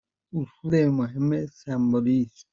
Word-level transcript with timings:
اصول 0.39 0.73
مهم 0.99 1.27
سمبولیسم 1.61 2.45